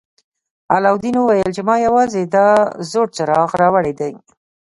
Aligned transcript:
علاوالدین 0.73 1.15
وویل 1.17 1.51
چې 1.57 1.61
ما 1.67 1.75
یوازې 1.87 2.21
دا 2.35 2.47
زوړ 2.89 3.07
څراغ 3.15 3.49
راوړی 3.61 3.93
دی. 3.99 4.11